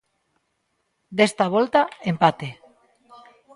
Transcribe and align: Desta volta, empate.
Desta 1.17 1.45
volta, 1.55 1.81
empate. 2.11 2.47